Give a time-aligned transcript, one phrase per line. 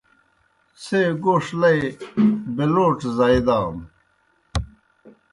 [0.83, 1.79] څھے گوݜ لئی
[2.55, 3.83] بِلَوڇ زائی دانوْ۔